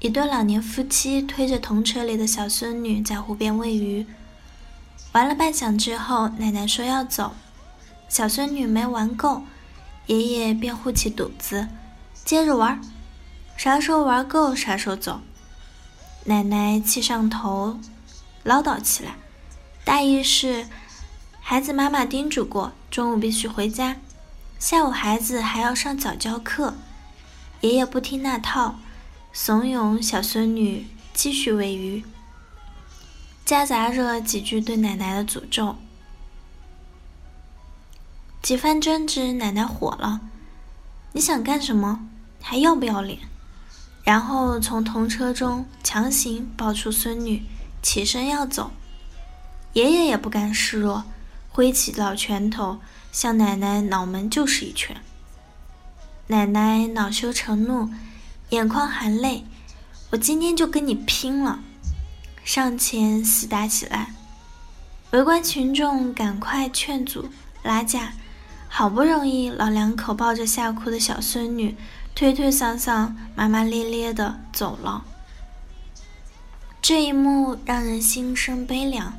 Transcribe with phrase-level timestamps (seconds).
[0.00, 4.06] 一对老年夫妻推着童车里的小孙女在湖边喂鱼，
[5.12, 7.34] 玩了半晌之后，奶奶说要走，
[8.08, 9.42] 小孙女没玩够，
[10.06, 11.68] 爷爷便护起肚子，
[12.24, 12.80] 接着玩，
[13.58, 15.20] 啥时候玩够啥时候走。
[16.24, 17.78] 奶奶气上头，
[18.42, 19.16] 唠叨起来，
[19.84, 20.66] 大意是，
[21.42, 23.96] 孩子妈妈叮嘱过，中午必须回家，
[24.58, 26.72] 下午孩子还要上早教课，
[27.60, 28.76] 爷爷不听那套。
[29.32, 32.04] 怂恿小孙女继续喂鱼，
[33.44, 35.76] 夹杂着几句对奶奶的诅咒。
[38.42, 40.20] 几番争执，奶奶火了
[41.12, 42.08] ：“你想干什么？
[42.42, 43.20] 还要不要脸？”
[44.02, 47.44] 然后从童车中强行抱出孙女，
[47.80, 48.72] 起身要走。
[49.74, 51.04] 爷爷也不甘示弱，
[51.50, 52.80] 挥起老拳头
[53.12, 55.00] 向奶奶脑门就是一拳。
[56.26, 57.88] 奶奶恼羞成怒。
[58.50, 59.44] 眼眶含泪，
[60.10, 61.60] 我今天就跟你拼了！
[62.42, 64.12] 上前厮打起来，
[65.12, 67.28] 围观群众赶快劝阻
[67.62, 68.12] 拉架，
[68.68, 71.76] 好不容易老两口抱着吓哭的小孙女，
[72.12, 75.04] 推推搡搡、骂骂咧咧的走了。
[76.82, 79.14] 这一幕让人心生悲凉。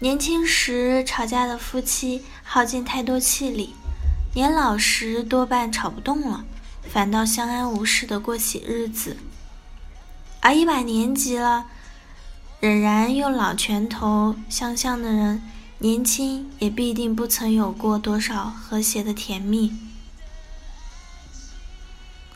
[0.00, 3.76] 年轻时吵架的夫妻耗尽太多气力，
[4.34, 6.44] 年老时多半吵不动了。
[6.90, 9.18] 反倒相安无事的过起日子，
[10.40, 11.66] 而一把年纪了，
[12.60, 15.42] 仍然用老拳头相向的人，
[15.78, 19.76] 年轻也必定不曾有过多少和谐的甜蜜。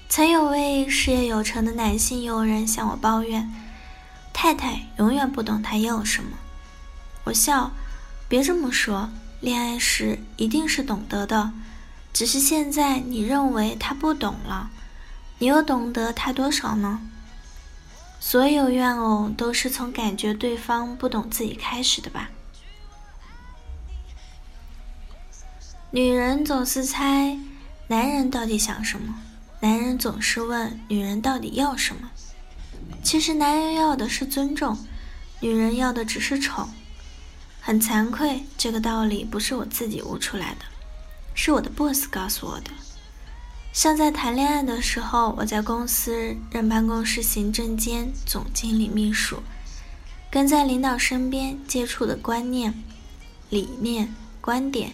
[0.08, 3.50] 曾有位事业有成的男性友人向我抱怨，
[4.32, 6.36] 太太永远不懂他要什么。
[7.24, 7.72] 我笑，
[8.28, 9.08] 别这么说，
[9.41, 11.52] 恋爱时一定是懂得的。
[12.12, 14.70] 只是现在你认为他不懂了，
[15.38, 17.00] 你又懂得他多少呢？
[18.20, 22.30] 所有怨偶都是从感觉对方不懂自己开始的吧？
[25.90, 27.36] 女人总是猜
[27.88, 29.14] 男人到底想什么，
[29.60, 32.10] 男人总是问女人到底要什么。
[33.02, 34.78] 其实男人要的是尊重，
[35.40, 36.68] 女人要的只是宠。
[37.60, 40.64] 很惭愧，这个道理不是我自己悟出来的。
[41.34, 42.70] 是我的 boss 告诉我的。
[43.72, 49.42] 像在谈恋爱的时候，我在公司任办公室行政监、总经理秘书，
[50.31, 52.75] 跟在领导身边接触的观念、
[53.48, 54.92] 理念、观点、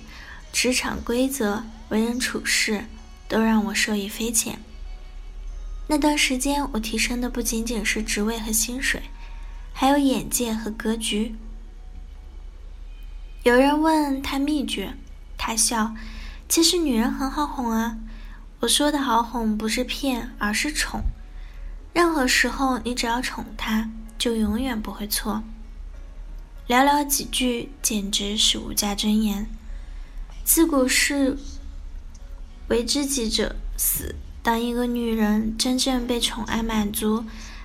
[0.53, 2.85] 职场规则、为人处事，
[3.27, 4.61] 都让我受益匪浅。
[5.89, 9.03] 那段时间，我提升的不仅仅是职位和薪水，
[9.73, 11.35] 还有眼界和格局。
[13.43, 14.95] 有人问他秘诀，
[15.37, 15.97] 他笑。
[16.49, 17.99] 其实女人很好哄啊，
[18.61, 21.03] 我说的好哄不是骗，而是宠。
[21.93, 25.43] 任何时候你只要宠她，就永远不会错。
[26.67, 29.47] 寥寥几句，简直是无价真言。
[30.43, 31.37] 自古是
[32.69, 34.15] 为知己者死。
[34.43, 37.25] 当一个女人真正被宠爱满足，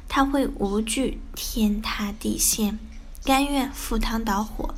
[0.09, 2.77] 她会无惧天塌地陷，
[3.23, 4.75] 甘愿赴汤蹈火。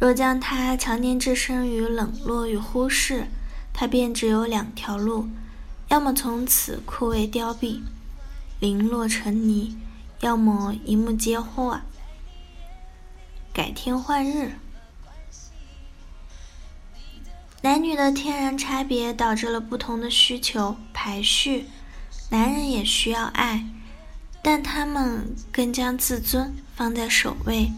[0.00, 3.26] 若将他常年置身于冷落与忽视，
[3.74, 5.28] 他便只有两条路：
[5.88, 7.82] 要么从此枯萎凋敝，
[8.60, 9.76] 零落成泥；
[10.20, 11.82] 要么一目皆化，
[13.52, 14.52] 改天换日。
[17.60, 21.66] 男女的天然差别导致了不同的需求排序。
[22.30, 23.66] 男人也需要爱，
[24.40, 27.70] 但他们更将自尊放在首位。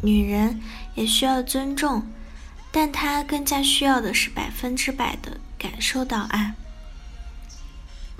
[0.00, 0.60] 女人
[0.94, 2.04] 也需要尊重，
[2.70, 6.54] 但她更加需要的是百分之百的感受到爱。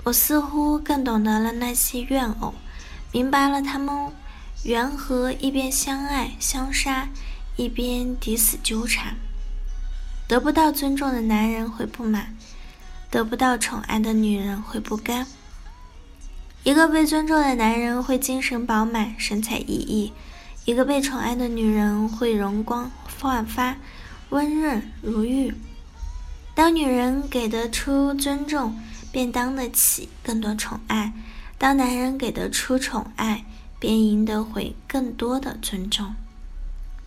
[0.03, 2.53] 我似乎更懂得了那些怨偶，
[3.11, 4.11] 明白了他们
[4.63, 7.09] 缘何一边相爱相杀，
[7.55, 9.15] 一边抵死纠缠。
[10.27, 12.35] 得不到尊重的男人会不满，
[13.09, 15.25] 得不到宠爱的女人会不甘。
[16.63, 20.11] 一个被尊重的男人会精神饱满，神采奕奕。
[20.65, 23.75] 一个被宠爱的女人会容光焕发，
[24.29, 25.53] 温润如玉。
[26.53, 28.77] 当女人给得出尊重，
[29.11, 31.13] 便当得起更多宠爱；
[31.57, 33.45] 当男人给得出宠爱，
[33.79, 36.13] 便赢得回更多的尊重。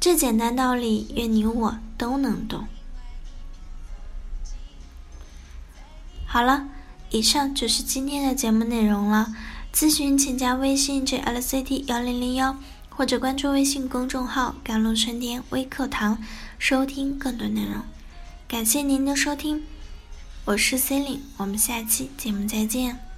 [0.01, 2.67] 这简单道理，愿你我都能懂。
[6.27, 6.67] 好了，
[7.11, 9.35] 以上就是今天的节目内容了。
[9.73, 12.57] 咨询请加微信 jlct 幺零零幺，
[13.03, 16.23] 或者关注微信公众号“甘露春天微课堂”，
[16.57, 17.83] 收听更多内容。
[18.47, 19.65] 感谢您的收听，
[20.45, 23.12] 我是 C e l i n e 我们下期节目再见。